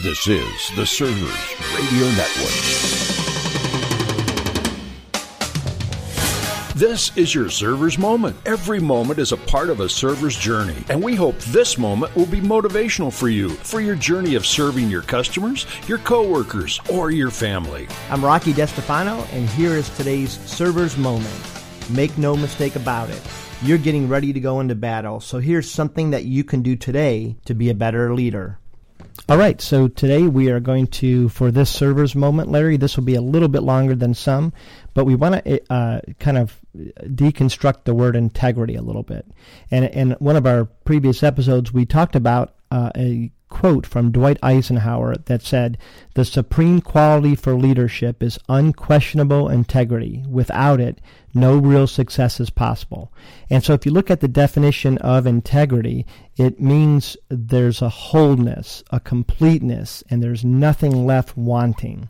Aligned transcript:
This 0.00 0.28
is 0.28 0.70
the 0.76 0.86
Servers 0.86 1.56
Radio 1.74 2.06
Network. 2.12 2.54
This 6.76 7.10
is 7.16 7.34
your 7.34 7.50
server's 7.50 7.98
moment. 7.98 8.36
Every 8.46 8.78
moment 8.78 9.18
is 9.18 9.32
a 9.32 9.36
part 9.36 9.70
of 9.70 9.80
a 9.80 9.88
server's 9.88 10.36
journey, 10.36 10.76
and 10.88 11.02
we 11.02 11.16
hope 11.16 11.36
this 11.38 11.78
moment 11.78 12.14
will 12.14 12.26
be 12.26 12.40
motivational 12.40 13.12
for 13.12 13.28
you 13.28 13.48
for 13.48 13.80
your 13.80 13.96
journey 13.96 14.36
of 14.36 14.46
serving 14.46 14.88
your 14.88 15.02
customers, 15.02 15.66
your 15.88 15.98
coworkers, 15.98 16.80
or 16.92 17.10
your 17.10 17.32
family. 17.32 17.88
I'm 18.08 18.24
Rocky 18.24 18.52
DeStefano, 18.52 19.26
and 19.32 19.48
here 19.48 19.72
is 19.72 19.88
today's 19.96 20.38
server's 20.48 20.96
moment. 20.96 21.34
Make 21.90 22.16
no 22.16 22.36
mistake 22.36 22.76
about 22.76 23.10
it. 23.10 23.20
You're 23.62 23.78
getting 23.78 24.08
ready 24.08 24.32
to 24.32 24.38
go 24.38 24.60
into 24.60 24.76
battle, 24.76 25.18
so 25.18 25.40
here's 25.40 25.68
something 25.68 26.10
that 26.10 26.24
you 26.24 26.44
can 26.44 26.62
do 26.62 26.76
today 26.76 27.34
to 27.46 27.54
be 27.54 27.68
a 27.68 27.74
better 27.74 28.14
leader. 28.14 28.60
All 29.26 29.36
right, 29.36 29.60
so 29.60 29.88
today 29.88 30.22
we 30.22 30.50
are 30.50 30.60
going 30.60 30.86
to, 30.86 31.28
for 31.28 31.50
this 31.50 31.68
server's 31.68 32.14
moment, 32.14 32.50
Larry, 32.50 32.76
this 32.76 32.96
will 32.96 33.04
be 33.04 33.14
a 33.14 33.20
little 33.20 33.48
bit 33.48 33.62
longer 33.62 33.94
than 33.94 34.14
some, 34.14 34.54
but 34.94 35.04
we 35.04 35.14
want 35.14 35.44
to 35.44 35.72
uh, 35.72 36.00
kind 36.18 36.38
of 36.38 36.58
deconstruct 36.74 37.84
the 37.84 37.94
word 37.94 38.16
integrity 38.16 38.74
a 38.74 38.82
little 38.82 39.02
bit. 39.02 39.26
And 39.70 39.84
in 39.86 40.10
one 40.12 40.36
of 40.36 40.46
our 40.46 40.64
previous 40.64 41.22
episodes, 41.22 41.72
we 41.72 41.84
talked 41.84 42.16
about 42.16 42.54
uh, 42.70 42.90
a 42.96 43.30
quote 43.58 43.84
from 43.84 44.12
Dwight 44.12 44.38
Eisenhower 44.40 45.16
that 45.24 45.42
said, 45.42 45.78
The 46.14 46.24
supreme 46.24 46.80
quality 46.80 47.34
for 47.34 47.56
leadership 47.56 48.22
is 48.22 48.38
unquestionable 48.48 49.48
integrity. 49.48 50.22
Without 50.28 50.80
it, 50.80 51.00
no 51.34 51.56
real 51.56 51.88
success 51.88 52.38
is 52.38 52.50
possible. 52.50 53.12
And 53.50 53.64
so 53.64 53.72
if 53.74 53.84
you 53.84 53.90
look 53.90 54.12
at 54.12 54.20
the 54.20 54.28
definition 54.28 54.96
of 54.98 55.26
integrity, 55.26 56.06
it 56.36 56.60
means 56.60 57.16
there's 57.30 57.82
a 57.82 57.88
wholeness, 57.88 58.84
a 58.92 59.00
completeness, 59.00 60.04
and 60.08 60.22
there's 60.22 60.44
nothing 60.44 61.04
left 61.04 61.36
wanting. 61.36 62.08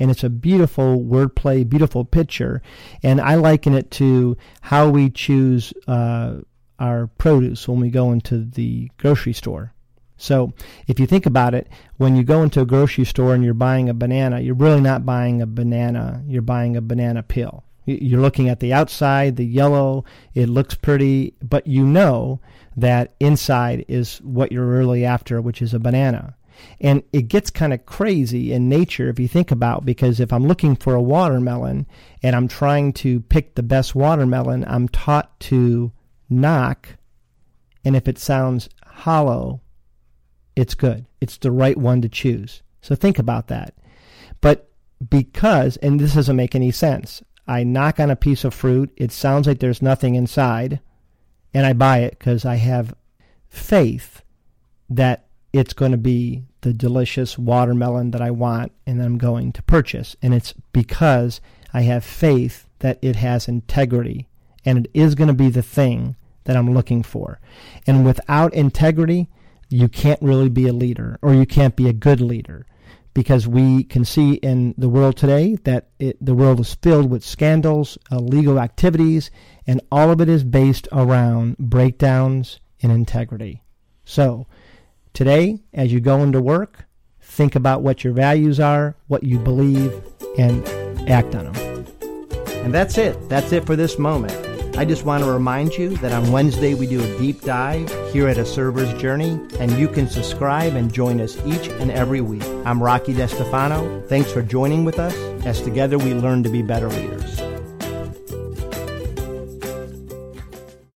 And 0.00 0.10
it's 0.10 0.24
a 0.24 0.30
beautiful 0.30 1.04
wordplay, 1.04 1.68
beautiful 1.68 2.06
picture. 2.06 2.62
And 3.02 3.20
I 3.20 3.34
liken 3.34 3.74
it 3.74 3.90
to 3.90 4.38
how 4.62 4.88
we 4.88 5.10
choose 5.10 5.74
uh, 5.86 6.36
our 6.78 7.08
produce 7.08 7.68
when 7.68 7.78
we 7.78 7.90
go 7.90 8.10
into 8.10 8.42
the 8.42 8.90
grocery 8.96 9.34
store 9.34 9.74
so 10.18 10.52
if 10.86 11.00
you 11.00 11.06
think 11.06 11.24
about 11.24 11.54
it, 11.54 11.68
when 11.96 12.16
you 12.16 12.24
go 12.24 12.42
into 12.42 12.60
a 12.60 12.66
grocery 12.66 13.04
store 13.04 13.34
and 13.34 13.44
you're 13.44 13.54
buying 13.54 13.88
a 13.88 13.94
banana, 13.94 14.40
you're 14.40 14.54
really 14.54 14.80
not 14.80 15.06
buying 15.06 15.40
a 15.40 15.46
banana, 15.46 16.22
you're 16.26 16.42
buying 16.42 16.76
a 16.76 16.82
banana 16.82 17.22
peel. 17.22 17.64
You're 17.86 18.20
looking 18.20 18.50
at 18.50 18.60
the 18.60 18.74
outside, 18.74 19.36
the 19.36 19.46
yellow, 19.46 20.04
it 20.34 20.50
looks 20.50 20.74
pretty, 20.74 21.34
but 21.42 21.66
you 21.66 21.86
know 21.86 22.40
that 22.76 23.14
inside 23.18 23.84
is 23.88 24.18
what 24.18 24.52
you're 24.52 24.66
really 24.66 25.06
after, 25.06 25.40
which 25.40 25.62
is 25.62 25.72
a 25.72 25.78
banana. 25.78 26.36
And 26.80 27.02
it 27.12 27.28
gets 27.28 27.50
kind 27.50 27.72
of 27.72 27.86
crazy 27.86 28.52
in 28.52 28.68
nature 28.68 29.08
if 29.08 29.18
you 29.18 29.28
think 29.28 29.50
about 29.50 29.86
because 29.86 30.20
if 30.20 30.32
I'm 30.32 30.46
looking 30.46 30.74
for 30.76 30.94
a 30.94 31.02
watermelon 31.02 31.86
and 32.22 32.34
I'm 32.34 32.48
trying 32.48 32.92
to 32.94 33.20
pick 33.20 33.54
the 33.54 33.62
best 33.62 33.94
watermelon, 33.94 34.64
I'm 34.66 34.88
taught 34.88 35.38
to 35.40 35.92
knock 36.28 36.98
and 37.84 37.96
if 37.96 38.06
it 38.06 38.18
sounds 38.18 38.68
hollow, 38.84 39.62
it's 40.58 40.74
good. 40.74 41.06
It's 41.20 41.36
the 41.36 41.52
right 41.52 41.76
one 41.76 42.02
to 42.02 42.08
choose. 42.08 42.62
So 42.82 42.96
think 42.96 43.20
about 43.20 43.46
that. 43.46 43.74
But 44.40 44.68
because, 45.08 45.76
and 45.76 46.00
this 46.00 46.14
doesn't 46.14 46.34
make 46.34 46.56
any 46.56 46.72
sense, 46.72 47.22
I 47.46 47.62
knock 47.62 48.00
on 48.00 48.10
a 48.10 48.16
piece 48.16 48.42
of 48.42 48.52
fruit, 48.52 48.92
it 48.96 49.12
sounds 49.12 49.46
like 49.46 49.60
there's 49.60 49.80
nothing 49.80 50.16
inside, 50.16 50.80
and 51.54 51.64
I 51.64 51.74
buy 51.74 51.98
it 51.98 52.18
because 52.18 52.44
I 52.44 52.56
have 52.56 52.92
faith 53.48 54.22
that 54.90 55.26
it's 55.52 55.74
going 55.74 55.92
to 55.92 55.96
be 55.96 56.42
the 56.62 56.72
delicious 56.72 57.38
watermelon 57.38 58.10
that 58.10 58.20
I 58.20 58.32
want 58.32 58.72
and 58.84 59.00
I'm 59.00 59.16
going 59.16 59.52
to 59.52 59.62
purchase. 59.62 60.16
And 60.20 60.34
it's 60.34 60.54
because 60.72 61.40
I 61.72 61.82
have 61.82 62.04
faith 62.04 62.66
that 62.80 62.98
it 63.00 63.14
has 63.14 63.46
integrity 63.46 64.26
and 64.64 64.86
it 64.86 64.90
is 64.92 65.14
going 65.14 65.28
to 65.28 65.34
be 65.34 65.50
the 65.50 65.62
thing 65.62 66.16
that 66.44 66.56
I'm 66.56 66.74
looking 66.74 67.04
for. 67.04 67.38
And 67.86 68.04
without 68.04 68.52
integrity, 68.54 69.28
you 69.68 69.88
can't 69.88 70.20
really 70.22 70.48
be 70.48 70.66
a 70.66 70.72
leader 70.72 71.18
or 71.22 71.34
you 71.34 71.46
can't 71.46 71.76
be 71.76 71.88
a 71.88 71.92
good 71.92 72.20
leader 72.20 72.66
because 73.14 73.48
we 73.48 73.82
can 73.82 74.04
see 74.04 74.34
in 74.34 74.74
the 74.78 74.88
world 74.88 75.16
today 75.16 75.56
that 75.64 75.88
it, 75.98 76.16
the 76.24 76.34
world 76.34 76.60
is 76.60 76.74
filled 76.74 77.10
with 77.10 77.24
scandals, 77.24 77.98
illegal 78.12 78.60
activities, 78.60 79.30
and 79.66 79.80
all 79.90 80.10
of 80.10 80.20
it 80.20 80.28
is 80.28 80.44
based 80.44 80.86
around 80.92 81.58
breakdowns 81.58 82.60
in 82.80 82.90
integrity. 82.90 83.62
So, 84.04 84.46
today, 85.12 85.58
as 85.74 85.92
you 85.92 86.00
go 86.00 86.22
into 86.22 86.40
work, 86.40 86.84
think 87.20 87.56
about 87.56 87.82
what 87.82 88.04
your 88.04 88.12
values 88.12 88.60
are, 88.60 88.96
what 89.08 89.24
you 89.24 89.38
believe, 89.38 89.92
and 90.38 90.66
act 91.10 91.34
on 91.34 91.52
them. 91.52 91.86
And 92.64 92.72
that's 92.72 92.98
it. 92.98 93.28
That's 93.28 93.52
it 93.52 93.66
for 93.66 93.76
this 93.76 93.98
moment. 93.98 94.47
I 94.78 94.84
just 94.84 95.04
want 95.04 95.24
to 95.24 95.28
remind 95.32 95.74
you 95.74 95.96
that 95.96 96.12
on 96.12 96.30
Wednesday 96.30 96.74
we 96.74 96.86
do 96.86 97.02
a 97.02 97.18
deep 97.18 97.40
dive 97.40 97.90
here 98.12 98.28
at 98.28 98.38
A 98.38 98.46
Server's 98.46 98.92
Journey, 99.02 99.40
and 99.58 99.72
you 99.72 99.88
can 99.88 100.08
subscribe 100.08 100.74
and 100.74 100.92
join 100.92 101.20
us 101.20 101.36
each 101.44 101.66
and 101.66 101.90
every 101.90 102.20
week. 102.20 102.44
I'm 102.64 102.80
Rocky 102.80 103.12
DeStefano. 103.12 104.08
Thanks 104.08 104.30
for 104.30 104.40
joining 104.40 104.84
with 104.84 105.00
us 105.00 105.16
as 105.44 105.60
together 105.60 105.98
we 105.98 106.14
learn 106.14 106.44
to 106.44 106.48
be 106.48 106.62
better 106.62 106.88
leaders. 106.88 107.37